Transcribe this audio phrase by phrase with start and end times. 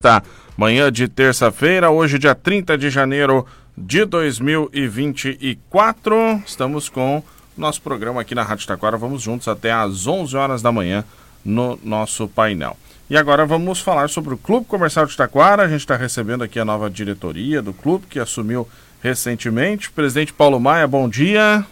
[0.00, 0.22] Tá,
[0.56, 3.44] manhã de terça-feira, hoje dia 30 de janeiro
[3.76, 6.40] de 2024.
[6.46, 7.20] Estamos com
[7.56, 8.96] nosso programa aqui na Rádio Taquara.
[8.96, 11.04] Vamos juntos até às 11 horas da manhã
[11.44, 12.76] no nosso painel.
[13.10, 15.64] E agora vamos falar sobre o Clube Comercial de Taquara.
[15.64, 18.68] A gente está recebendo aqui a nova diretoria do clube que assumiu
[19.02, 19.90] recentemente.
[19.90, 21.66] Presidente Paulo Maia, bom dia.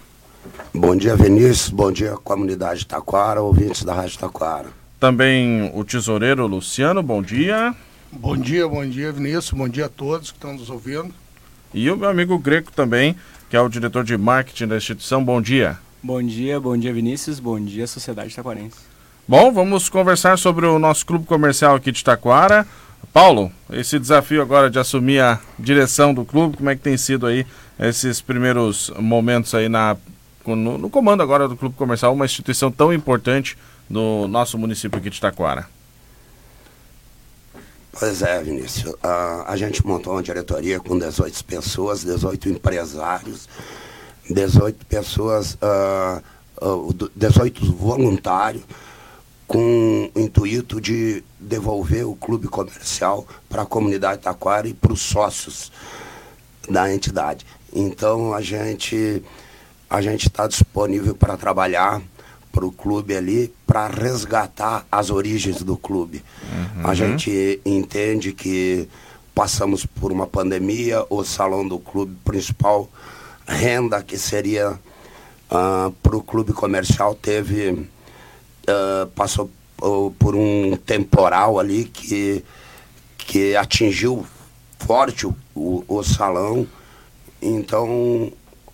[0.74, 1.68] Bom dia, Vinícius.
[1.68, 4.66] Bom dia, comunidade de Taquara, ouvintes da Rádio Taquara.
[4.98, 7.72] Também o tesoureiro Luciano, bom dia.
[8.18, 9.50] Bom dia, bom dia, Vinícius.
[9.50, 11.12] Bom dia a todos que estão nos ouvindo.
[11.74, 13.14] E o meu amigo Greco também,
[13.50, 15.22] que é o diretor de marketing da instituição.
[15.22, 15.78] Bom dia.
[16.02, 17.38] Bom dia, bom dia, Vinícius.
[17.38, 18.78] Bom dia, Sociedade Taquarense.
[19.28, 22.66] Bom, vamos conversar sobre o nosso clube comercial aqui de Taquara.
[23.12, 27.26] Paulo, esse desafio agora de assumir a direção do clube, como é que tem sido
[27.26, 27.46] aí
[27.78, 29.94] esses primeiros momentos aí na,
[30.46, 33.58] no, no comando agora do clube comercial, uma instituição tão importante
[33.90, 35.75] no nosso município aqui de Taquara?
[37.98, 38.92] Pois é, Vinícius.
[38.92, 43.48] Uh, a gente montou uma diretoria com 18 pessoas, 18 empresários,
[44.28, 46.22] 18 pessoas, uh,
[46.60, 48.62] uh, 18 voluntários,
[49.46, 55.00] com o intuito de devolver o clube comercial para a comunidade Taquara e para os
[55.00, 55.72] sócios
[56.68, 57.46] da entidade.
[57.72, 59.22] Então a gente
[59.88, 62.02] a gente está disponível para trabalhar
[62.56, 66.24] para o clube ali para resgatar as origens do clube.
[66.50, 66.88] Uhum.
[66.88, 68.88] A gente entende que
[69.34, 72.88] passamos por uma pandemia, o salão do clube principal,
[73.46, 74.78] renda que seria uh,
[75.50, 79.50] ah, para o clube comercial teve uh, passou
[80.18, 82.42] por um temporal ali que,
[83.18, 84.26] que atingiu
[84.78, 86.66] forte o, o, o salão.
[87.42, 88.32] Então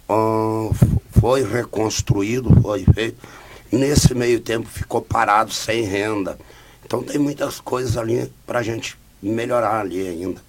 [0.09, 0.73] uh,
[1.21, 3.42] foi reconstruído, foi feito
[3.73, 6.39] Nesse meio tempo ficou parado, sem renda.
[6.85, 10.41] Então tem muitas coisas ali para a gente melhorar ali ainda.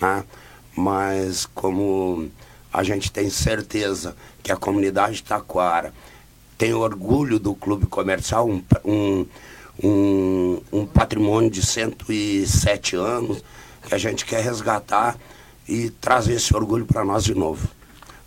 [0.00, 0.24] Né?
[0.76, 2.30] Mas como
[2.72, 5.92] a gente tem certeza que a comunidade de Taquara
[6.56, 9.26] tem orgulho do clube comercial, um, um,
[9.82, 13.42] um, um patrimônio de 107 anos,
[13.86, 15.16] que a gente quer resgatar
[15.68, 17.68] e trazer esse orgulho para nós de novo.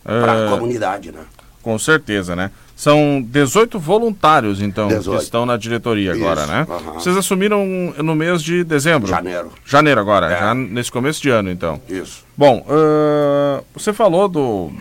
[0.03, 0.49] Para a é...
[0.49, 1.25] comunidade, né?
[1.61, 2.51] Com certeza, né?
[2.81, 5.15] São 18 voluntários, então, 18.
[5.15, 6.65] que estão na diretoria Isso, agora, né?
[6.95, 7.63] Vocês assumiram
[7.99, 9.07] no mês de dezembro?
[9.07, 9.51] Janeiro.
[9.63, 10.39] Janeiro agora, é.
[10.39, 11.79] já nesse começo de ano, então.
[11.87, 12.25] Isso.
[12.35, 14.71] Bom, uh, você falou do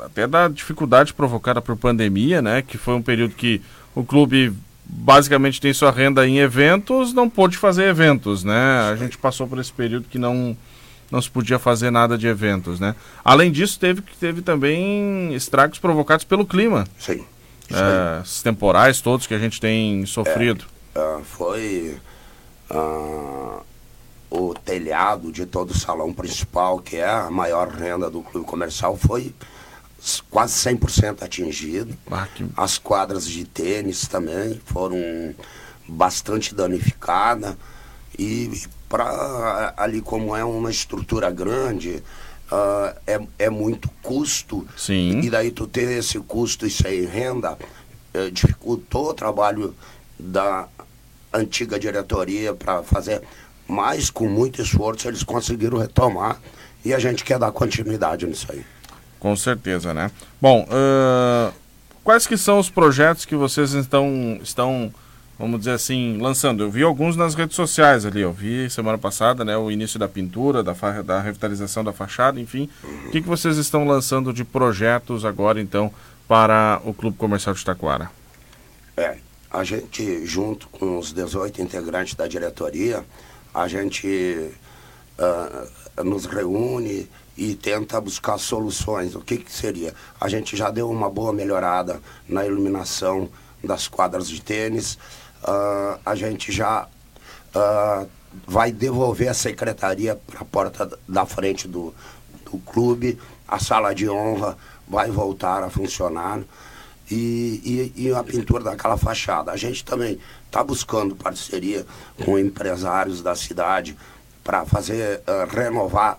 [0.00, 2.62] até da dificuldade provocada por pandemia, né?
[2.62, 3.60] Que foi um período que
[3.94, 8.88] o clube basicamente tem sua renda em eventos, não pôde fazer eventos, né?
[8.90, 10.56] A gente passou por esse período que não
[11.10, 12.94] não se podia fazer nada de eventos, né?
[13.24, 16.84] Além disso, teve, teve também estragos provocados pelo clima.
[16.98, 17.24] Sim.
[17.70, 20.64] É, os temporais todos que a gente tem sofrido.
[20.94, 21.98] É, uh, foi
[22.70, 23.60] uh,
[24.30, 28.96] o telhado de todo o salão principal, que é a maior renda do clube comercial,
[28.96, 29.34] foi
[30.30, 31.96] quase 100% atingido.
[32.10, 32.46] Ah, que...
[32.56, 35.34] As quadras de tênis também foram
[35.88, 37.56] bastante danificadas.
[38.18, 38.62] E
[38.96, 42.02] para ali como é uma estrutura grande,
[42.50, 44.66] uh, é, é muito custo.
[44.74, 45.20] Sim.
[45.20, 49.74] E daí tu ter esse custo e sem renda uh, dificultou o trabalho
[50.18, 50.66] da
[51.30, 53.20] antiga diretoria para fazer,
[53.68, 56.40] mas com muito esforço eles conseguiram retomar
[56.82, 58.64] e a gente quer dar continuidade nisso aí.
[59.20, 60.10] Com certeza, né?
[60.40, 61.52] Bom, uh,
[62.02, 64.90] quais que são os projetos que vocês estão, estão
[65.38, 66.62] vamos dizer assim, lançando.
[66.62, 70.08] Eu vi alguns nas redes sociais ali, eu vi semana passada, né, o início da
[70.08, 72.68] pintura, da, da revitalização da fachada, enfim.
[73.06, 75.92] O que, que vocês estão lançando de projetos agora, então,
[76.26, 78.10] para o Clube Comercial de Taquara?
[78.96, 79.18] É,
[79.50, 83.04] a gente, junto com os 18 integrantes da diretoria,
[83.54, 84.50] a gente
[85.18, 89.14] uh, nos reúne e tenta buscar soluções.
[89.14, 89.94] O que, que seria?
[90.20, 93.28] A gente já deu uma boa melhorada na iluminação
[93.62, 94.98] das quadras de tênis,
[95.46, 96.86] uh, a gente já
[97.54, 98.08] uh,
[98.46, 101.94] vai devolver a secretaria para a porta da frente do,
[102.44, 104.56] do clube, a sala de honra
[104.88, 106.40] vai voltar a funcionar
[107.10, 109.52] e, e, e a pintura daquela fachada.
[109.52, 111.86] A gente também está buscando parceria
[112.24, 113.96] com empresários da cidade
[114.42, 116.18] para fazer uh, renovar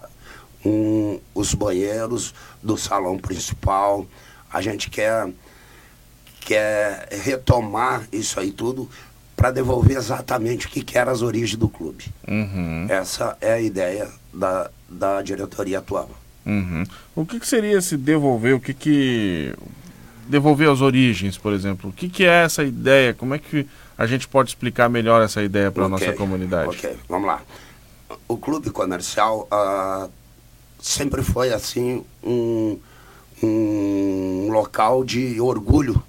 [0.65, 4.05] um, os banheiros do salão principal.
[4.51, 5.29] A gente quer,
[6.41, 8.89] quer retomar isso aí tudo
[9.37, 12.05] para devolver exatamente o que, que eram as origens do clube.
[12.27, 12.87] Uhum.
[12.89, 16.09] Essa é a ideia da, da diretoria atual.
[16.43, 16.83] Uhum.
[17.15, 18.55] O que, que, seria esse devolver?
[18.55, 19.53] O que, que.
[20.27, 21.91] Devolver as origens, por exemplo.
[21.91, 23.13] O que, que é essa ideia?
[23.13, 26.07] Como é que a gente pode explicar melhor essa ideia para a okay.
[26.07, 26.69] nossa comunidade?
[26.69, 27.41] Ok, vamos lá.
[28.27, 30.09] o clube comercial uh,
[30.81, 32.79] sempre foi assim um,
[33.43, 36.01] um local de orgulho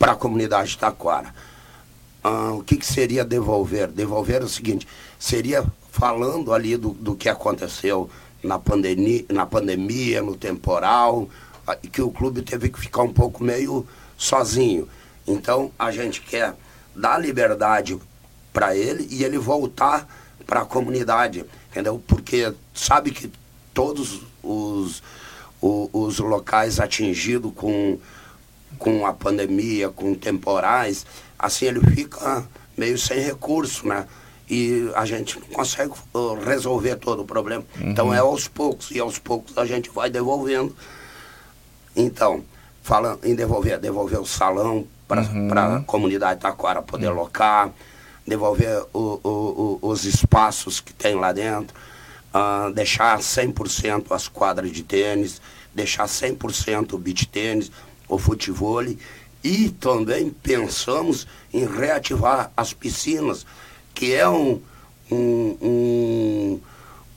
[0.00, 1.34] para a comunidade de Taquara.
[2.24, 3.86] Uh, o que, que, seria devolver?
[3.88, 4.88] Devolver é o seguinte,
[5.18, 5.62] seria
[5.92, 8.08] falando ali do, do que aconteceu
[8.42, 11.28] na pandemia, na pandemia, no temporal,
[11.68, 13.86] uh, que o clube teve que ficar um pouco meio
[14.16, 14.88] sozinho.
[15.26, 16.54] Então a gente quer
[16.96, 17.98] dar liberdade
[18.54, 20.08] para ele e ele voltar
[20.46, 22.02] para a comunidade, entendeu?
[22.06, 23.30] Porque sabe que
[23.74, 25.02] todos os,
[25.60, 27.98] os, os locais atingidos com,
[28.78, 31.06] com a pandemia, com temporais,
[31.38, 32.44] assim ele fica
[32.76, 34.06] meio sem recurso, né?
[34.48, 37.64] E a gente não consegue uh, resolver todo o problema.
[37.78, 37.90] Uhum.
[37.90, 40.74] Então é aos poucos, e aos poucos a gente vai devolvendo.
[41.94, 42.42] Então,
[42.82, 45.76] fala em devolver, devolver o salão para uhum.
[45.76, 47.16] a comunidade Taquara poder uhum.
[47.16, 47.70] locar,
[48.26, 51.74] devolver o, o, o, os espaços que tem lá dentro,
[52.34, 55.40] uh, deixar 100% as quadras de tênis,
[55.74, 57.70] deixar 100% o beach tênis,
[58.10, 58.84] o futebol
[59.42, 63.46] e também pensamos em reativar as piscinas,
[63.94, 64.60] que é um,
[65.10, 66.60] um, um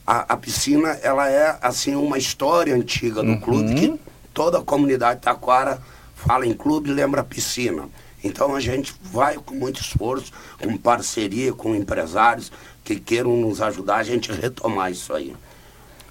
[0.06, 3.42] a, a, piscina ela é assim uma história antiga do uhum.
[3.42, 4.00] clube que
[4.34, 5.82] toda a comunidade taquara
[6.16, 7.90] fala em clube lembra piscina.
[8.24, 10.32] Então a gente vai com muito esforço,
[10.62, 12.52] com parceria com empresários
[12.84, 15.36] que queiram nos ajudar a gente retomar isso aí.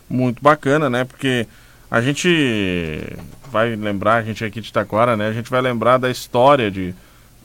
[0.08, 1.05] Muito bacana, né?
[1.05, 1.46] Porque
[1.90, 2.29] a gente
[3.53, 5.29] vai lembrar, a gente aqui de Taquara, né?
[5.29, 6.95] A gente vai lembrar da história de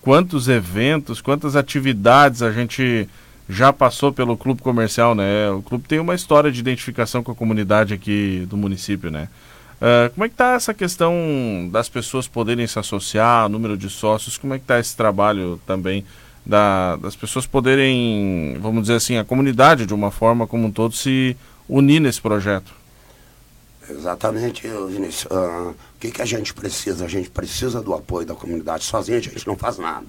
[0.01, 3.07] quantos eventos, quantas atividades a gente
[3.49, 5.49] já passou pelo clube comercial, né?
[5.51, 9.27] O clube tem uma história de identificação com a comunidade aqui do município, né?
[9.81, 14.37] Uh, como é que está essa questão das pessoas poderem se associar, número de sócios?
[14.37, 16.05] Como é que está esse trabalho também
[16.45, 20.95] da, das pessoas poderem, vamos dizer assim, a comunidade de uma forma como um todo
[20.95, 21.35] se
[21.69, 22.76] unir nesse projeto?
[23.89, 25.31] Exatamente, Vinícius.
[25.31, 27.05] Uh, o que, que a gente precisa?
[27.05, 28.83] A gente precisa do apoio da comunidade.
[28.83, 30.07] Sozinho a gente não faz nada.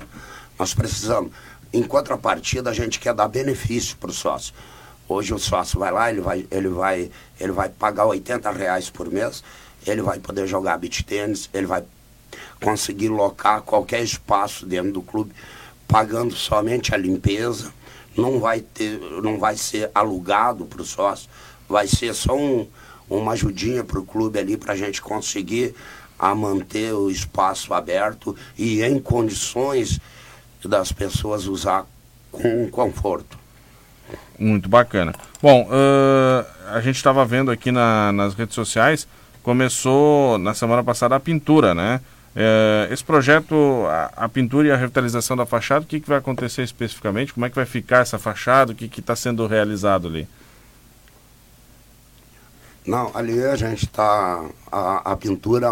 [0.59, 1.33] Nós precisamos.
[1.73, 4.55] Em contrapartida, a gente quer dar benefício para o sócio.
[5.09, 9.11] Hoje o sócio vai lá, ele vai, ele vai, ele vai pagar 80 reais por
[9.11, 9.43] mês,
[9.87, 11.83] ele vai poder jogar beach tênis, ele vai
[12.63, 15.33] conseguir locar qualquer espaço dentro do clube,
[15.87, 17.73] pagando somente a limpeza,
[18.17, 21.29] não vai ter, não vai ser alugado para o sócio,
[21.67, 22.69] vai ser só um,
[23.09, 25.75] uma ajudinha para o clube ali para a gente conseguir
[26.19, 30.01] a manter o espaço aberto e em condições
[30.65, 31.87] das pessoas usar
[32.33, 33.39] com conforto.
[34.39, 35.13] Muito bacana.
[35.41, 39.07] Bom, uh, a gente estava vendo aqui na, nas redes sociais,
[39.43, 42.01] começou na semana passada a pintura, né?
[42.35, 46.19] Uh, esse projeto, a, a, pintura e a revitalização da fachada, o que, que vai
[46.19, 47.33] acontecer especificamente?
[47.33, 48.73] Como é que vai ficar essa fachada?
[48.73, 50.29] O que está sendo realizado ali?
[52.89, 54.43] Não, ali a gente está.
[54.73, 55.69] A, a pintura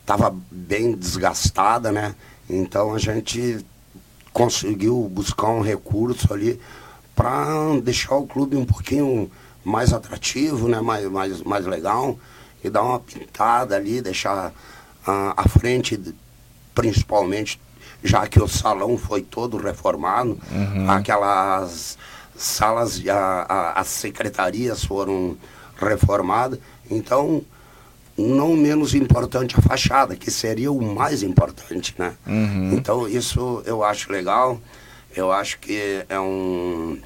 [0.00, 2.16] estava bem desgastada, né?
[2.48, 3.64] Então a gente
[4.32, 6.60] conseguiu buscar um recurso ali
[7.14, 9.30] para deixar o clube um pouquinho
[9.64, 10.80] mais atrativo, né?
[10.80, 12.18] mais, mais, mais legal,
[12.64, 16.00] e dar uma pintada ali, deixar uh, a frente,
[16.74, 17.60] principalmente,
[18.02, 20.90] já que o salão foi todo reformado, uhum.
[20.90, 21.98] aquelas
[22.34, 25.36] salas, a, a, as secretarias foram
[25.80, 26.58] reformadas,
[26.90, 27.42] então
[28.16, 32.14] não menos importante a fachada, que seria o mais importante, né?
[32.26, 32.74] Uhum.
[32.74, 34.60] Então isso eu acho legal,
[35.16, 36.98] eu acho que é um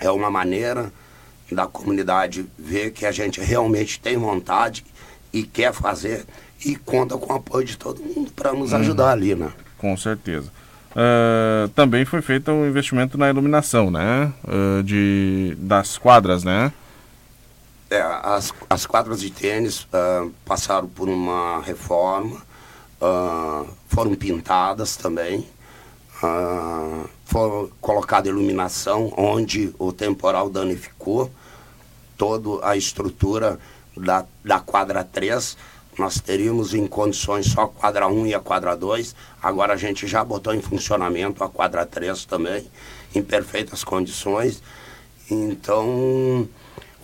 [0.00, 0.92] é uma maneira
[1.50, 4.84] da comunidade ver que a gente realmente tem vontade
[5.32, 6.24] e quer fazer
[6.64, 8.78] e conta com o apoio de todo mundo para nos uhum.
[8.78, 9.52] ajudar ali, né?
[9.78, 10.50] Com certeza.
[10.92, 14.32] Uh, também foi feito um investimento na iluminação, né?
[14.42, 16.72] Uh, de, das quadras, né?
[17.88, 22.42] É, as, as quadras de tênis uh, passaram por uma reforma,
[23.88, 25.46] foram pintadas também.
[26.22, 31.30] Uh, foi colocada iluminação onde o temporal danificou
[32.16, 33.58] toda a estrutura
[33.96, 35.56] da, da quadra 3.
[35.98, 39.14] Nós teríamos em condições só a quadra 1 e a quadra 2.
[39.42, 42.70] Agora a gente já botou em funcionamento a quadra 3 também,
[43.14, 44.62] em perfeitas condições.
[45.30, 46.48] Então,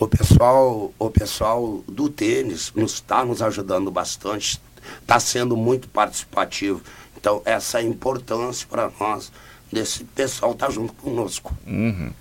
[0.04, 4.60] o pessoal, o pessoal do tênis nos está nos ajudando bastante,
[5.00, 6.82] está sendo muito participativo.
[7.16, 9.30] Então, essa é a importância para nós
[9.70, 11.56] desse pessoal estar tá junto conosco.
[11.66, 12.12] Uhum.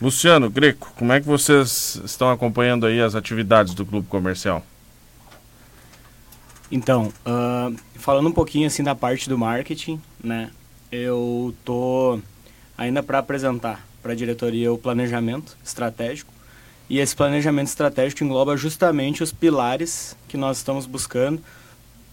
[0.00, 4.64] Luciano Greco, como é que vocês estão acompanhando aí as atividades do clube comercial?
[6.70, 10.50] Então, uh, falando um pouquinho assim da parte do marketing, né?
[10.90, 12.18] Eu tô
[12.76, 16.32] ainda para apresentar para a diretoria o planejamento estratégico.
[16.92, 21.42] E esse planejamento estratégico engloba justamente os pilares que nós estamos buscando.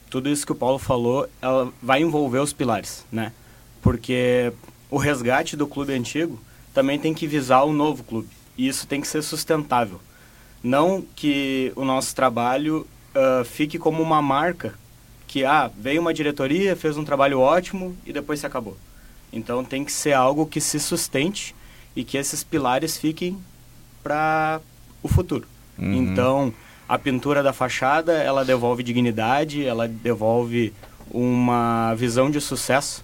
[0.09, 3.33] Tudo isso que o Paulo falou, ela vai envolver os pilares, né?
[3.81, 4.53] Porque
[4.89, 6.39] o resgate do clube antigo
[6.73, 8.29] também tem que visar o novo clube.
[8.57, 9.99] E isso tem que ser sustentável.
[10.63, 14.75] Não que o nosso trabalho uh, fique como uma marca
[15.27, 18.77] que, ah, veio uma diretoria, fez um trabalho ótimo e depois se acabou.
[19.33, 21.53] Então tem que ser algo que se sustente
[21.93, 23.37] e que esses pilares fiquem
[24.01, 24.61] para
[25.01, 25.45] o futuro.
[25.77, 25.93] Uhum.
[25.93, 26.53] Então,
[26.87, 30.73] a pintura da fachada, ela devolve dignidade, ela devolve
[31.11, 33.03] uma visão de sucesso,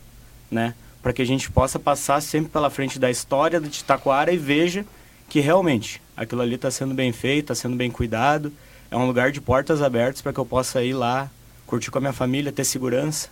[0.50, 0.74] né?
[1.02, 4.86] Para que a gente possa passar sempre pela frente da história do Titacoara e veja
[5.30, 8.52] que realmente aquilo ali está sendo bem feito, está sendo bem cuidado.
[8.90, 11.30] É um lugar de portas abertas para que eu possa ir lá,
[11.66, 13.30] curtir com a minha família, ter segurança,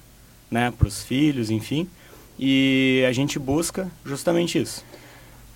[0.50, 0.72] né?
[0.78, 1.88] Para os filhos, enfim.
[2.38, 4.84] E a gente busca justamente isso: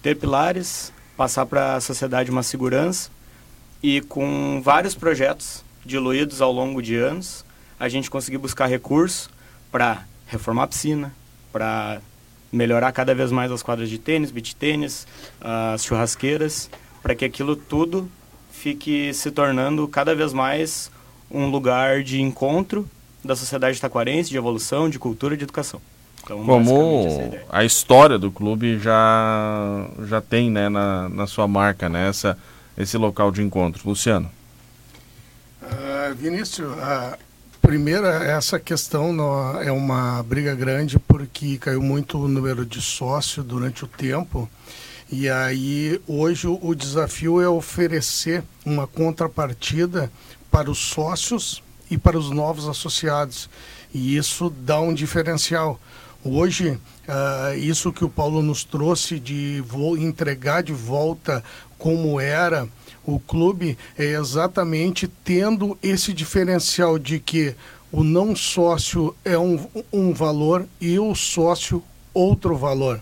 [0.01, 3.09] ter pilares, passar para a sociedade uma segurança
[3.81, 7.43] e com vários projetos diluídos ao longo de anos,
[7.79, 9.29] a gente conseguir buscar recursos
[9.71, 11.13] para reformar a piscina,
[11.51, 12.01] para
[12.51, 15.07] melhorar cada vez mais as quadras de tênis, beach tênis,
[15.41, 16.69] as churrasqueiras,
[17.01, 18.09] para que aquilo tudo
[18.51, 20.91] fique se tornando cada vez mais
[21.31, 22.87] um lugar de encontro
[23.23, 25.81] da sociedade taquarense, de evolução, de cultura de educação.
[26.27, 31.47] Então, Como é a, a, história do clube já, já tem né, na, na sua
[31.47, 32.37] marca né, essa,
[32.77, 33.87] esse local de encontro.
[33.87, 34.29] Luciano.
[35.61, 37.17] Uh, Vinícius, uh,
[37.61, 43.45] primeira, essa questão no, é uma briga grande porque caiu muito o número de sócios
[43.45, 44.49] durante o tempo.
[45.09, 50.11] E aí, hoje, o desafio é oferecer uma contrapartida
[50.51, 53.49] para os sócios e para os novos associados.
[53.93, 55.79] E isso dá um diferencial.
[56.23, 56.71] Hoje,
[57.07, 59.63] uh, isso que o Paulo nos trouxe de
[59.99, 61.43] entregar de volta
[61.77, 62.67] como era
[63.05, 67.55] o clube é exatamente tendo esse diferencial de que
[67.91, 71.81] o não sócio é um, um valor e o sócio
[72.13, 73.01] outro valor.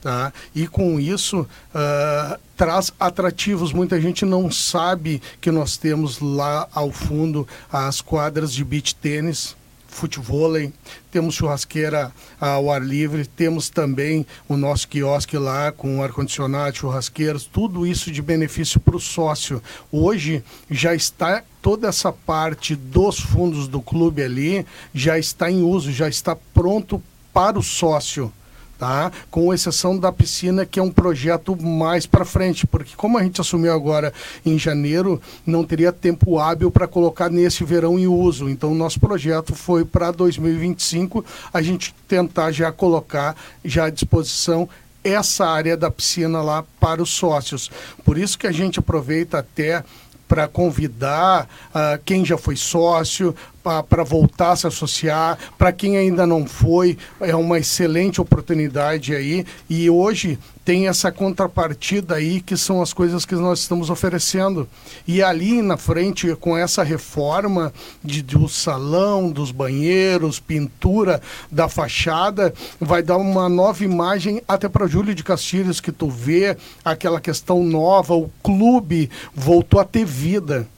[0.00, 0.32] Tá?
[0.54, 3.72] E com isso uh, traz atrativos.
[3.72, 9.56] Muita gente não sabe que nós temos lá ao fundo as quadras de beach tênis,
[9.90, 10.72] futevôlei,
[11.10, 17.86] temos churrasqueira ao ar livre, temos também o nosso quiosque lá com ar-condicionado, churrasqueiras, tudo
[17.86, 19.62] isso de benefício para o sócio.
[19.90, 25.92] Hoje já está toda essa parte dos fundos do clube ali, já está em uso,
[25.92, 28.32] já está pronto para o sócio
[28.80, 29.12] tá?
[29.30, 33.38] Com exceção da piscina, que é um projeto mais para frente, porque como a gente
[33.38, 34.10] assumiu agora
[34.44, 38.48] em janeiro, não teria tempo hábil para colocar nesse verão em uso.
[38.48, 41.22] Então, nosso projeto foi para 2025
[41.52, 44.66] a gente tentar já colocar já à disposição
[45.04, 47.70] essa área da piscina lá para os sócios.
[48.02, 49.84] Por isso que a gente aproveita até
[50.26, 55.38] para convidar uh, quem já foi sócio, para voltar a se associar.
[55.58, 59.44] Para quem ainda não foi, é uma excelente oportunidade aí.
[59.68, 64.68] E hoje tem essa contrapartida aí que são as coisas que nós estamos oferecendo.
[65.06, 67.72] E ali na frente, com essa reforma
[68.04, 74.86] de, do salão, dos banheiros, pintura da fachada, vai dar uma nova imagem até para
[74.86, 80.68] Júlio de Castilhos, que tu vê aquela questão nova, o clube voltou a ter vida.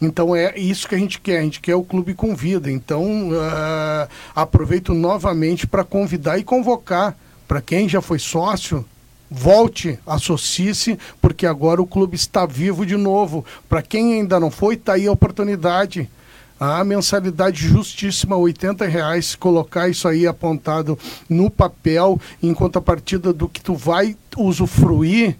[0.00, 2.70] Então é isso que a gente quer, a gente quer o clube com vida.
[2.70, 7.16] Então uh, aproveito novamente para convidar e convocar
[7.48, 8.84] para quem já foi sócio,
[9.30, 13.44] volte, associe-se, porque agora o clube está vivo de novo.
[13.68, 16.10] Para quem ainda não foi, está aí a oportunidade.
[16.58, 20.98] A mensalidade justíssima, R$ reais, colocar isso aí apontado
[21.28, 25.36] no papel, em contrapartida do que tu vai usufruir,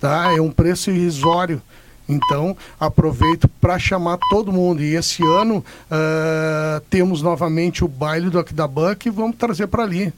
[0.00, 0.32] tá?
[0.32, 1.60] É um preço irrisório.
[2.10, 4.82] Então, aproveito para chamar todo mundo.
[4.82, 10.12] E esse ano uh, temos novamente o baile do Aquidabã e vamos trazer para ali.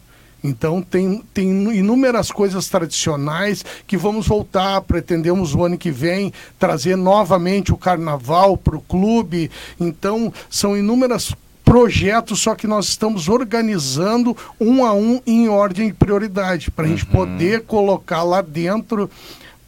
[0.45, 6.97] Então tem, tem inúmeras coisas tradicionais que vamos voltar, pretendemos o ano que vem trazer
[6.97, 9.51] novamente o carnaval para o clube.
[9.79, 11.33] Então são inúmeras
[11.65, 16.89] projetos, só que nós estamos organizando um a um em ordem de prioridade, para a
[16.89, 16.97] uhum.
[16.97, 19.09] gente poder colocar lá dentro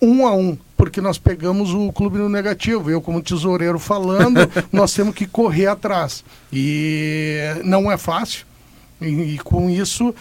[0.02, 2.90] um a um porque nós pegamos o clube no negativo.
[2.90, 4.40] Eu, como tesoureiro falando,
[4.72, 6.24] nós temos que correr atrás.
[6.52, 8.46] E não é fácil.
[9.00, 10.14] E, e com isso,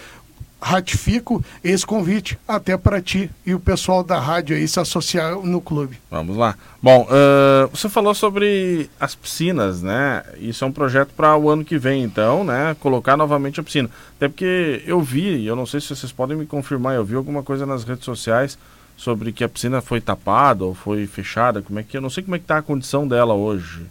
[0.63, 5.59] ratifico esse convite até para ti e o pessoal da rádio aí se associar no
[5.59, 5.99] clube.
[6.09, 6.55] Vamos lá.
[6.81, 10.23] Bom, uh, você falou sobre as piscinas, né?
[10.39, 12.75] Isso é um projeto para o ano que vem, então, né?
[12.79, 13.89] Colocar novamente a piscina.
[14.15, 17.43] Até porque eu vi, eu não sei se vocês podem me confirmar, eu vi alguma
[17.43, 18.57] coisa nas redes sociais
[18.95, 22.23] sobre que a piscina foi tapada ou foi fechada, como é que eu não sei
[22.23, 23.81] como é que está a condição dela hoje.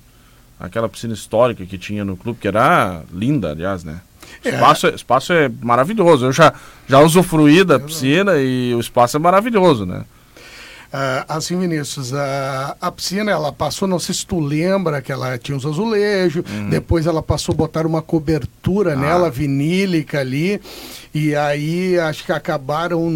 [0.58, 4.00] Aquela piscina histórica que tinha no clube, que era linda, aliás, né?
[4.44, 4.50] O é.
[4.52, 4.90] espaço, é.
[4.94, 6.26] espaço é maravilhoso.
[6.26, 6.54] Eu já,
[6.88, 10.04] já usufruí da piscina e o espaço é maravilhoso, né?
[10.92, 15.38] Uh, assim, Vinícius, a, a piscina ela passou, não sei se tu lembra que ela
[15.38, 16.68] tinha os azulejos, uhum.
[16.68, 18.96] depois ela passou a botar uma cobertura ah.
[18.96, 20.60] nela, vinílica ali,
[21.14, 23.10] e aí acho que acabaram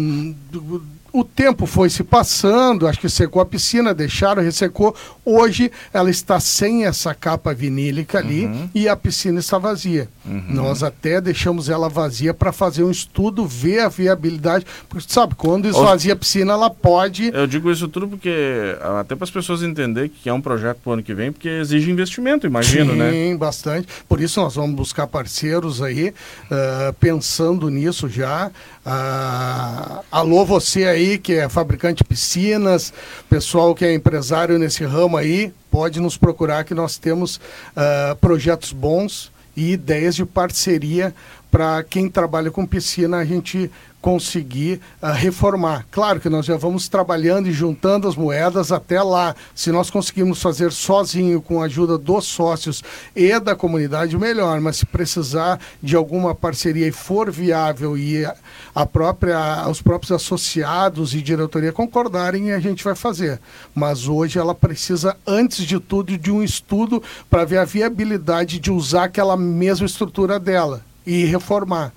[1.11, 4.95] o tempo foi se passando, acho que secou a piscina, deixaram, ressecou.
[5.25, 8.69] Hoje ela está sem essa capa vinílica ali uhum.
[8.73, 10.07] e a piscina está vazia.
[10.25, 10.43] Uhum.
[10.49, 14.65] Nós até deixamos ela vazia para fazer um estudo, ver a viabilidade.
[14.87, 17.31] Porque sabe, quando esvazia a piscina, ela pode.
[17.33, 20.89] Eu digo isso tudo porque, até para as pessoas entenderem que é um projeto para
[20.89, 23.11] o ano que vem, porque exige investimento, imagino, Sim, né?
[23.11, 23.87] Sim, bastante.
[24.07, 28.51] Por isso nós vamos buscar parceiros aí, uh, pensando nisso já.
[28.85, 32.93] Uh, alô, você aí que é fabricante de piscinas,
[33.29, 38.71] pessoal que é empresário nesse ramo aí, pode nos procurar que nós temos uh, projetos
[38.71, 41.13] bons e ideias de parceria
[41.51, 43.69] para quem trabalha com piscina a gente
[44.07, 45.85] conseguir uh, reformar.
[45.91, 49.35] Claro que nós já vamos trabalhando e juntando as moedas até lá.
[49.53, 52.81] Se nós conseguirmos fazer sozinho, com a ajuda dos sócios
[53.13, 54.61] e da comunidade, melhor.
[54.61, 58.25] Mas se precisar de alguma parceria e for viável e
[58.73, 63.41] a própria, os próprios associados e diretoria concordarem, a gente vai fazer.
[63.75, 68.71] Mas hoje ela precisa, antes de tudo, de um estudo para ver a viabilidade de
[68.71, 71.91] usar aquela mesma estrutura dela e reformar.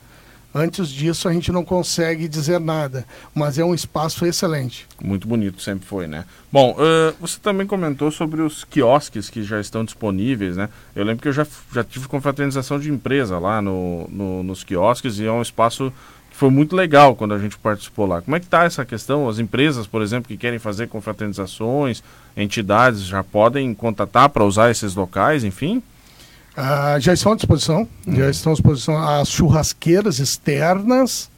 [0.53, 4.87] Antes disso, a gente não consegue dizer nada, mas é um espaço excelente.
[5.03, 6.25] Muito bonito, sempre foi, né?
[6.51, 10.69] Bom, uh, você também comentou sobre os quiosques que já estão disponíveis, né?
[10.95, 15.21] Eu lembro que eu já, já tive confraternização de empresa lá no, no, nos quiosques
[15.21, 15.93] e é um espaço
[16.31, 18.21] que foi muito legal quando a gente participou lá.
[18.21, 19.29] Como é que está essa questão?
[19.29, 22.03] As empresas, por exemplo, que querem fazer confraternizações,
[22.37, 25.81] entidades já podem contatar para usar esses locais, enfim?
[26.63, 28.17] Ah, já estão à disposição, uhum.
[28.17, 31.31] já estão à disposição as churrasqueiras externas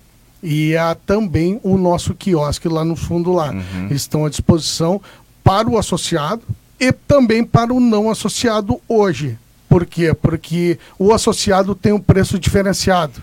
[0.43, 3.53] e há também o nosso quiosque lá no fundo lá.
[3.53, 3.89] Uhum.
[3.91, 5.01] Estão à disposição
[5.45, 6.43] para o associado
[6.81, 9.39] e também para o não associado hoje.
[9.69, 10.13] Por quê?
[10.13, 13.23] Porque o associado tem um preço diferenciado.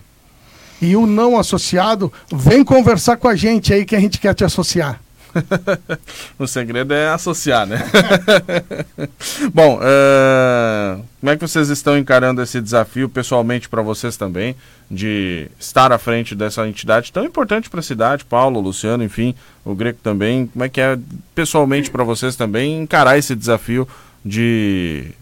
[0.81, 4.45] E o não associado vem conversar com a gente aí que a gente quer te
[4.45, 5.01] associar.
[6.37, 7.79] o segredo é associar, né?
[9.53, 14.55] Bom, uh, como é que vocês estão encarando esse desafio pessoalmente para vocês também,
[14.89, 18.25] de estar à frente dessa entidade tão importante para a cidade?
[18.25, 20.47] Paulo, Luciano, enfim, o Greco também.
[20.47, 20.97] Como é que é
[21.35, 23.87] pessoalmente para vocês também encarar esse desafio
[24.23, 25.13] de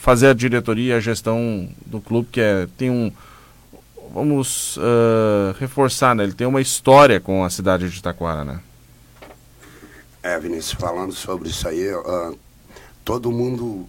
[0.00, 3.12] fazer a diretoria e a gestão do clube, que é, tem um.
[4.12, 6.24] Vamos uh, reforçar, né?
[6.24, 8.60] Ele tem uma história com a cidade de Itaquara, né?
[10.22, 12.38] É, Vinícius, falando sobre isso aí, uh,
[13.02, 13.88] todo mundo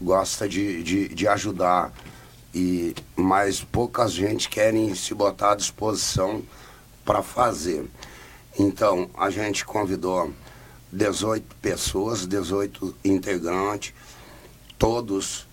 [0.00, 1.92] gosta de, de, de, ajudar,
[2.52, 6.42] e mas poucas gente querem se botar à disposição
[7.04, 7.88] para fazer.
[8.58, 10.32] Então, a gente convidou
[10.92, 13.94] 18 pessoas, 18 integrantes,
[14.76, 15.46] todos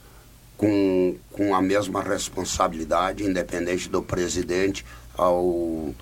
[0.58, 4.84] com, com a mesma responsabilidade, independente do presidente
[5.16, 5.94] ao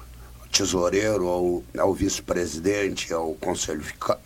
[0.53, 3.83] tesoureiro, ao, ao vice-presidente, ao conselho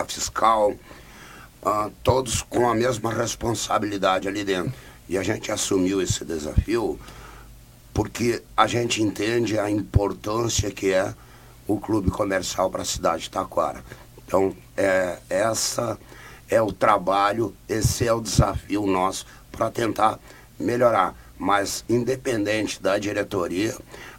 [0.08, 4.74] fiscal, uh, todos com a mesma responsabilidade ali dentro.
[5.10, 7.00] E a gente assumiu esse desafio
[7.94, 11.14] porque a gente entende a importância que é
[11.66, 13.84] o clube comercial para a cidade de Taquara.
[14.26, 15.98] Então, é, essa
[16.50, 20.20] é o trabalho, esse é o desafio nosso para tentar
[20.60, 21.16] melhorar.
[21.38, 23.76] Mas, independente da diretoria,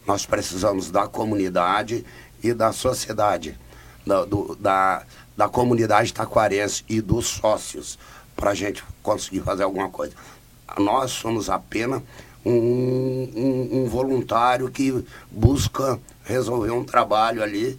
[0.08, 2.02] nós precisamos da comunidade
[2.42, 3.60] e da sociedade,
[4.06, 5.02] da, do, da,
[5.36, 7.98] da comunidade taquarense e dos sócios,
[8.34, 10.14] para a gente conseguir fazer alguma coisa.
[10.78, 12.00] Nós somos apenas
[12.42, 17.78] um, um, um voluntário que busca resolver um trabalho ali,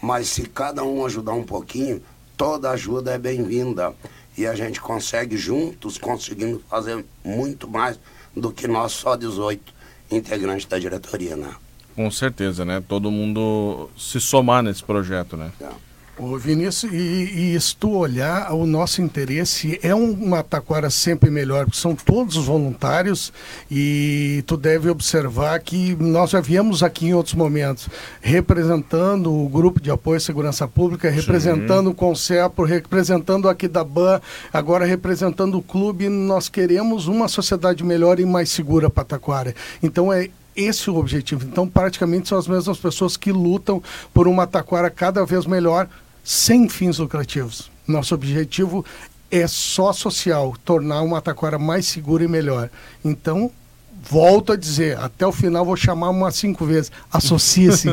[0.00, 2.02] mas se cada um ajudar um pouquinho,
[2.34, 3.94] toda ajuda é bem-vinda.
[4.38, 8.00] E a gente consegue juntos, conseguimos fazer muito mais
[8.34, 9.77] do que nós só 18
[10.10, 11.54] integrantes da diretoria, né?
[11.94, 12.82] Com certeza, né?
[12.86, 15.50] Todo mundo se somar nesse projeto, né?
[15.60, 15.87] É.
[16.20, 21.64] Ô Vinícius, e, e se tu olhar, o nosso interesse é uma taquara sempre melhor,
[21.66, 23.32] porque são todos voluntários
[23.70, 27.88] e tu deve observar que nós já viemos aqui em outros momentos,
[28.20, 31.92] representando o Grupo de Apoio à Segurança Pública, representando Sim.
[31.92, 34.20] o Concepo, representando aqui da BAN,
[34.52, 39.54] agora representando o clube, nós queremos uma sociedade melhor e mais segura para Taquara.
[39.80, 41.46] Então é esse o objetivo.
[41.46, 43.80] Então, praticamente são as mesmas pessoas que lutam
[44.12, 45.88] por uma taquara cada vez melhor
[46.28, 47.70] sem fins lucrativos.
[47.86, 48.84] Nosso objetivo
[49.30, 52.68] é só social, tornar uma Taquara mais segura e melhor.
[53.02, 53.50] Então,
[54.02, 56.92] volto a dizer, até o final vou chamar umas cinco vezes.
[57.10, 57.88] Associe-se.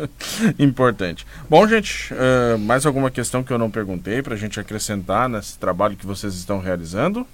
[0.58, 1.26] Importante.
[1.50, 5.58] Bom, gente, uh, mais alguma questão que eu não perguntei para a gente acrescentar nesse
[5.58, 7.26] trabalho que vocês estão realizando?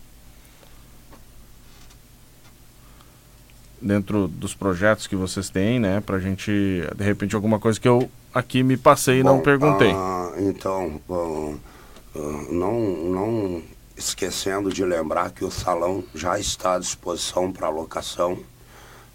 [3.81, 6.01] Dentro dos projetos que vocês têm, né?
[6.01, 6.51] Para a gente,
[6.97, 9.93] de repente, alguma coisa que eu aqui me passei e não perguntei.
[9.93, 11.61] Uh, então, uh,
[12.51, 13.63] não, não
[13.97, 18.39] esquecendo de lembrar que o salão já está à disposição para locação,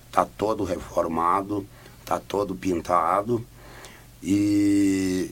[0.08, 1.66] está todo reformado,
[2.02, 3.46] está todo pintado.
[4.22, 5.32] E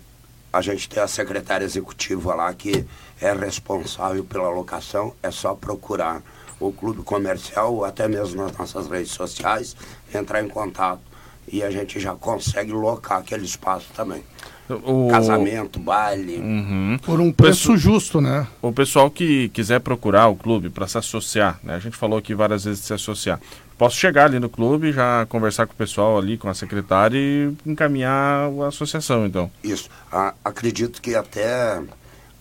[0.52, 2.86] a gente tem a secretária executiva lá que
[3.20, 6.22] é responsável pela locação, é só procurar
[6.60, 9.76] o clube comercial ou até mesmo nas nossas redes sociais,
[10.14, 11.15] entrar em contato
[11.48, 14.24] e a gente já consegue locar aquele espaço também.
[14.68, 15.10] O...
[15.12, 16.38] Casamento, baile.
[16.38, 17.00] Uhum.
[17.04, 17.78] Por um preço Pesso...
[17.78, 18.48] justo, né?
[18.62, 21.76] O pessoal que quiser procurar o clube para se associar, né?
[21.76, 23.40] A gente falou aqui várias vezes de se associar.
[23.78, 27.54] Posso chegar ali no clube, já conversar com o pessoal ali, com a secretária e
[27.66, 29.52] encaminhar a associação, então.
[29.64, 29.90] Isso.
[30.12, 31.80] A, acredito que até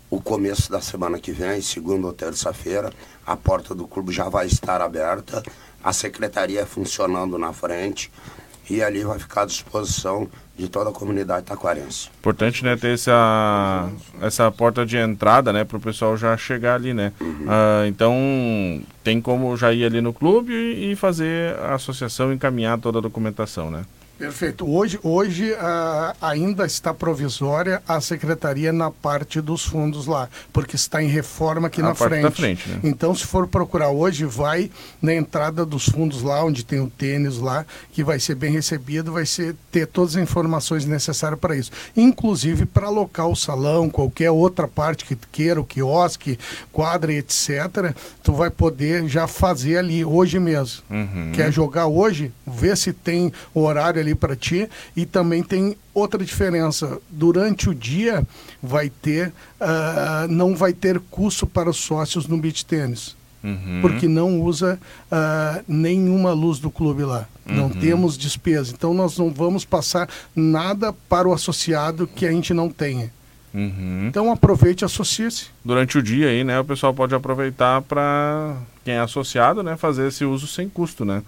[0.09, 2.91] o começo da semana que vem, segunda ou terça-feira,
[3.27, 5.43] a porta do clube já vai estar aberta,
[5.83, 8.11] a secretaria funcionando na frente
[8.69, 12.09] e ali vai ficar à disposição de toda a comunidade taquarense.
[12.19, 13.91] Importante, né, ter essa,
[14.23, 17.13] essa porta de entrada, né, para o pessoal já chegar ali, né.
[17.21, 17.47] Uhum.
[17.49, 18.15] Ah, então,
[19.03, 23.71] tem como já ir ali no clube e fazer a associação encaminhar toda a documentação,
[23.71, 23.85] né.
[24.17, 24.69] Perfeito.
[24.71, 31.03] Hoje, hoje uh, ainda está provisória a secretaria na parte dos fundos lá, porque está
[31.03, 32.31] em reforma aqui a na frente.
[32.31, 32.79] frente né?
[32.85, 34.71] Então, se for procurar hoje, vai
[35.03, 39.13] na entrada dos fundos lá, onde tem o tênis lá, que vai ser bem recebido,
[39.13, 41.73] vai ser ter todas as informações necessárias para isso.
[41.97, 46.39] Inclusive para alocar o salão, qualquer outra parte que queira, o quiosque,
[46.73, 50.83] quadra, etc., tu vai poder já fazer ali hoje mesmo.
[50.89, 51.33] Uhum.
[51.35, 52.31] Quer jogar hoje?
[52.47, 57.75] Vê se tem o horário ali para ti e também tem outra diferença durante o
[57.75, 58.27] dia
[58.63, 59.29] vai ter
[59.61, 63.81] uh, não vai ter custo para os sócios no beach tênis uhum.
[63.81, 64.79] porque não usa
[65.11, 67.55] uh, nenhuma luz do clube lá uhum.
[67.55, 72.55] não temos despesa então nós não vamos passar nada para o associado que a gente
[72.55, 73.11] não tenha
[73.55, 74.09] Uhum.
[74.09, 75.47] Então aproveite e associe-se.
[75.65, 80.09] Durante o dia aí, né, o pessoal pode aproveitar para quem é associado, né, fazer
[80.09, 81.23] esse uso sem custo, né?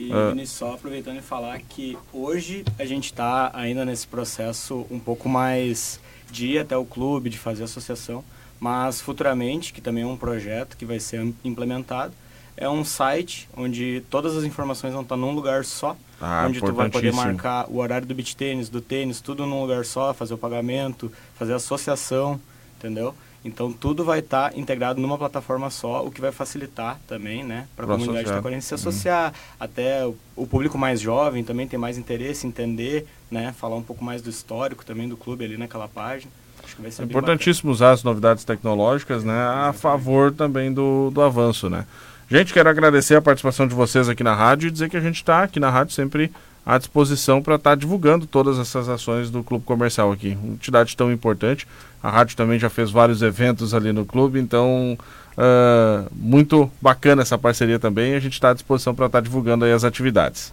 [0.00, 0.46] E uh.
[0.46, 6.00] só aproveitando e falar que hoje a gente está ainda nesse processo um pouco mais
[6.30, 8.24] de ir até o clube, de fazer associação,
[8.58, 12.14] mas futuramente, que também é um projeto que vai ser implementado,
[12.56, 16.72] é um site onde todas as informações vão estar num lugar só, ah, onde tu
[16.72, 20.32] vai poder marcar o horário do beach tênis, do tênis, tudo num lugar só, fazer
[20.32, 22.40] o pagamento, fazer associação,
[22.78, 23.14] entendeu?
[23.44, 27.66] Então tudo vai estar tá integrado numa plataforma só, o que vai facilitar também, né,
[27.74, 29.28] para a comunidade taquarense se associar.
[29.30, 29.56] Uhum.
[29.58, 33.82] Até o, o, público mais jovem também tem mais interesse em entender, né, falar um
[33.82, 36.30] pouco mais do histórico também do clube ali naquela página.
[36.62, 41.10] Acho que vai ser é importantíssimo usar as novidades tecnológicas, né, a favor também do,
[41.10, 41.86] do avanço, né.
[42.30, 45.16] Gente, quero agradecer a participação de vocês aqui na rádio e dizer que a gente
[45.16, 46.30] está aqui na rádio sempre
[46.70, 50.38] à disposição para estar tá divulgando todas essas ações do Clube Comercial aqui.
[50.40, 51.66] Uma entidade tão importante.
[52.00, 54.96] A rádio também já fez vários eventos ali no clube, então
[55.36, 58.14] uh, muito bacana essa parceria também.
[58.14, 60.52] A gente está à disposição para estar tá divulgando as atividades.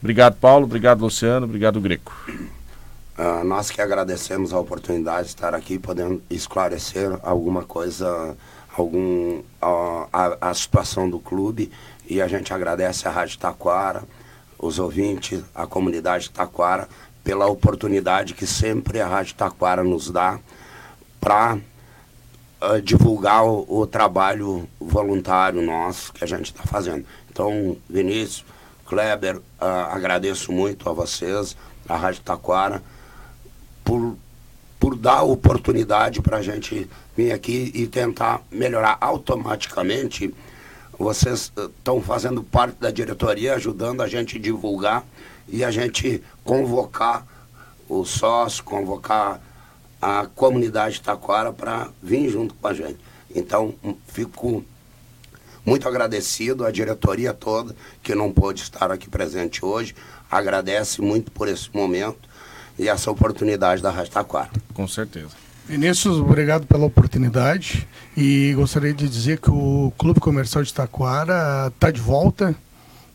[0.00, 0.64] Obrigado, Paulo.
[0.64, 1.44] Obrigado, Luciano.
[1.44, 2.14] Obrigado, Greco.
[2.28, 8.36] Uh, nós que agradecemos a oportunidade de estar aqui, podendo esclarecer alguma coisa,
[8.78, 11.72] algum, uh, a, a situação do clube.
[12.08, 14.04] E a gente agradece a Rádio Taquara,
[14.58, 16.88] os ouvintes, a comunidade Taquara,
[17.22, 20.38] pela oportunidade que sempre a Rádio Taquara nos dá
[21.20, 21.60] para uh,
[22.60, 27.04] eh, divulgar o, o, trabalho voluntário nosso que a gente está fazendo.
[27.28, 28.44] Então, Vinícius,
[28.86, 29.42] Kleber, uh,
[29.90, 31.56] agradeço muito a vocês,
[31.88, 32.80] a Rádio Taquara,
[33.82, 34.16] por,
[34.78, 40.32] por dar oportunidade para a gente vir aqui e tentar melhorar automaticamente
[40.98, 45.04] vocês estão eh, fazendo parte da diretoria, ajudando a gente divulgar
[45.48, 47.26] e a gente convocar
[47.88, 49.40] o sócio, convocar
[50.00, 52.98] a comunidade Taquara para vir junto com a gente.
[53.34, 54.64] Então, hum, fico
[55.64, 59.94] muito agradecido à diretoria toda que não pôde estar aqui presente hoje.
[60.30, 62.28] Agradece muito por esse momento
[62.78, 64.50] e essa oportunidade da Rádio Taquara.
[64.74, 65.45] Com certeza.
[65.68, 71.90] Vinícius, obrigado pela oportunidade e gostaria de dizer que o Clube Comercial de Taquara está
[71.90, 72.54] de volta,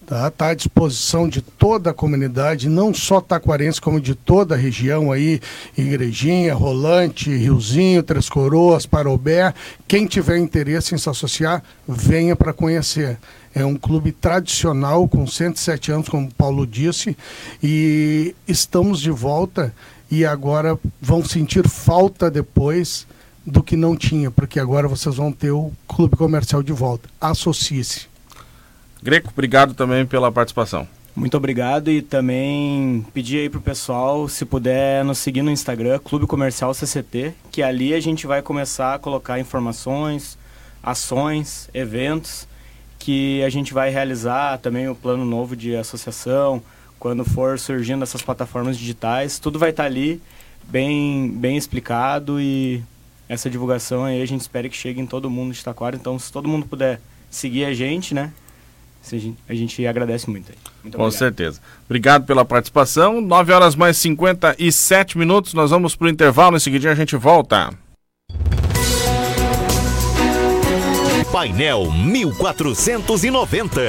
[0.01, 4.57] Está tá à disposição de toda a comunidade, não só taquarense, como de toda a
[4.57, 5.39] região aí,
[5.77, 9.53] Igrejinha, Rolante, Riozinho, Três Coroas, Parobé.
[9.87, 13.17] Quem tiver interesse em se associar, venha para conhecer.
[13.55, 17.15] É um clube tradicional, com 107 anos, como o Paulo disse,
[17.63, 19.73] e estamos de volta
[20.11, 23.07] e agora vão sentir falta depois
[23.45, 27.09] do que não tinha, porque agora vocês vão ter o clube comercial de volta.
[27.19, 28.07] Associe-se.
[29.01, 30.87] Greco, obrigado também pela participação.
[31.15, 36.27] Muito obrigado e também pedir aí pro pessoal, se puder nos seguir no Instagram, Clube
[36.27, 40.37] Comercial CCT, que ali a gente vai começar a colocar informações,
[40.83, 42.47] ações, eventos
[42.97, 46.61] que a gente vai realizar, também o plano novo de associação,
[47.01, 50.21] quando for surgindo essas plataformas digitais, tudo vai estar tá ali
[50.67, 52.83] bem bem explicado e
[53.27, 56.31] essa divulgação aí a gente espera que chegue em todo mundo de Taquara, então se
[56.31, 58.31] todo mundo puder seguir a gente, né?
[59.49, 60.53] a gente agradece muito.
[60.83, 61.59] muito Com certeza.
[61.85, 63.19] Obrigado pela participação.
[63.19, 65.55] 9 horas mais 57 minutos.
[65.55, 66.55] Nós vamos para o intervalo.
[66.55, 67.73] Em seguida a gente volta.
[71.31, 73.81] Painel 1490.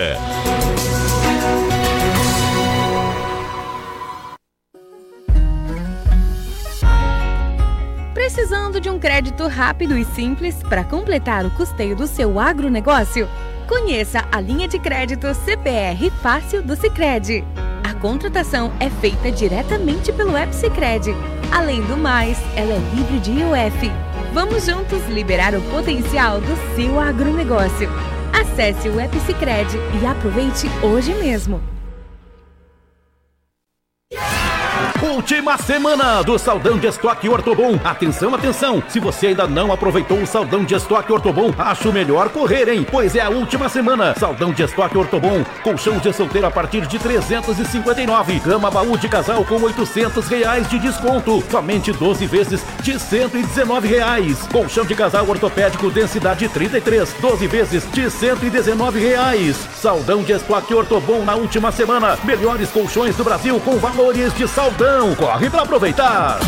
[8.42, 13.28] Precisando de um crédito rápido e simples para completar o custeio do seu agronegócio?
[13.68, 17.44] Conheça a linha de crédito CPR Fácil do Sicredi.
[17.88, 21.14] A contratação é feita diretamente pelo app Sicredi.
[21.52, 23.92] Além do mais, ela é livre de IOF.
[24.34, 27.88] Vamos juntos liberar o potencial do seu agronegócio.
[28.32, 31.62] Acesse o app Sicredi e aproveite hoje mesmo.
[35.02, 37.74] Última semana do Saldão de Estoque Ortobon.
[37.82, 38.80] Atenção, atenção!
[38.88, 42.86] Se você ainda não aproveitou o Saldão de Estoque Ortobon, acho melhor correr, hein?
[42.88, 44.14] Pois é a última semana.
[44.16, 45.44] Saldão de Estoque Ortobon.
[45.64, 48.38] Colchão de solteiro a partir de 359.
[48.38, 51.42] Cama baú de casal com 800 reais de desconto.
[51.50, 54.38] Somente 12 vezes de 119 reais.
[54.52, 57.12] Colchão de casal ortopédico densidade 33.
[57.20, 59.56] 12 vezes de 119 reais.
[59.74, 62.16] Saldão de Estoque Ortobon na última semana.
[62.22, 66.38] Melhores colchões do Brasil com valores de saldão corre para aproveitar!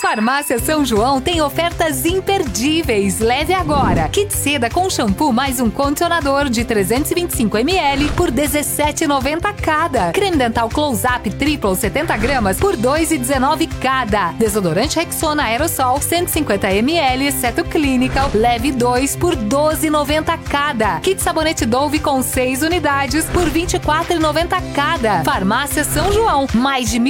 [0.00, 3.18] Nas farmácias São João tem ofertas imperdíveis.
[3.18, 4.08] Leve agora.
[4.08, 10.10] Kit seda com shampoo mais um condicionador de 325 ml por 17,90 cada.
[10.12, 14.32] Creme dental Close Up Triple 70 gramas por 2,19 cada.
[14.32, 18.30] Desodorante Rexona Aerosol 150 ml exceto Clinical.
[18.32, 21.00] Leve 2 por 12,90 cada.
[21.00, 25.22] Kit sabonete Dove com 6 unidades por 24,90 cada.
[25.24, 26.46] Farmácia São João.
[26.54, 27.08] Mais de mil